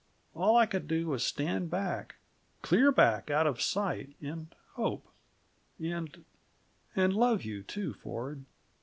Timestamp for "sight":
3.61-4.15